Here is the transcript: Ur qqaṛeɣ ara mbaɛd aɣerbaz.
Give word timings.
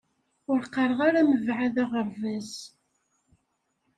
Ur 0.51 0.59
qqaṛeɣ 0.65 0.99
ara 1.07 1.21
mbaɛd 1.31 1.75
aɣerbaz. 1.83 2.51